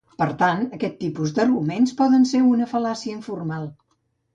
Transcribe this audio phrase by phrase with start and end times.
[0.19, 3.75] Per tant, aquest tipus d'arguments poden ser una fal·làcia informal.